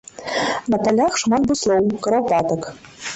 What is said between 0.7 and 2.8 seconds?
На палях шмат буслоў, курапатак.